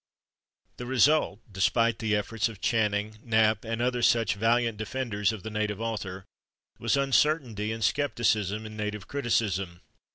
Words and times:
The 0.77 0.87
result, 0.87 1.41
despite 1.53 1.99
the 1.99 2.15
efforts 2.15 2.49
of 2.49 2.59
Channing, 2.59 3.19
Knapp 3.23 3.63
and 3.63 3.83
other 3.83 4.01
such 4.01 4.33
valiant 4.33 4.79
defenders 4.79 5.31
of 5.31 5.43
the 5.43 5.51
native 5.51 5.79
author, 5.79 6.25
was 6.79 6.97
uncertainty 6.97 7.71
and 7.71 7.83
skepticism 7.83 8.65
in 8.65 8.75
native 8.75 9.07
criticism. 9.07 9.81